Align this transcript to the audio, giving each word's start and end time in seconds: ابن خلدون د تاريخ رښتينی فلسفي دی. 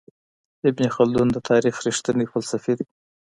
ابن 0.69 0.85
خلدون 0.95 1.27
د 1.31 1.37
تاريخ 1.49 1.75
رښتينی 1.87 2.25
فلسفي 2.31 2.73
دی. 2.77 2.85